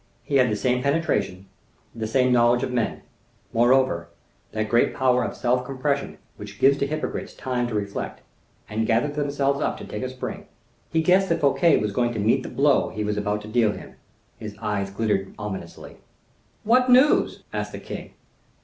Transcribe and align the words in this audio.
He 0.23 0.37
had 0.37 0.49
the 0.49 0.55
same 0.55 0.81
penetration, 0.81 1.45
the 1.93 2.07
same 2.07 2.31
knowledge 2.33 2.63
of 2.63 2.71
men; 2.71 3.03
moreover, 3.53 4.09
that 4.51 4.67
great 4.67 4.95
power 4.95 5.23
of 5.23 5.37
self 5.37 5.63
compression 5.63 6.17
which 6.37 6.57
gives 6.57 6.79
to 6.79 6.87
hypocrites 6.87 7.35
time 7.35 7.67
to 7.67 7.75
reflect, 7.75 8.21
and 8.67 8.87
gather 8.87 9.09
themselves 9.09 9.61
up 9.61 9.77
to 9.77 9.85
take 9.85 10.01
a 10.01 10.09
spring. 10.09 10.47
He 10.89 11.03
guessed 11.03 11.29
that 11.29 11.39
Fouquet 11.41 11.77
was 11.77 11.91
going 11.93 12.13
to 12.13 12.19
meet 12.19 12.41
the 12.41 12.49
blow 12.49 12.89
he 12.89 13.03
was 13.03 13.15
about 13.15 13.43
to 13.43 13.47
deal 13.47 13.73
him. 13.73 13.93
His 14.39 14.57
eyes 14.57 14.89
glittered 14.89 15.35
ominously. 15.37 15.97
"What 16.63 16.89
news?" 16.89 17.43
asked 17.53 17.73
the 17.73 17.77
king. 17.79 18.15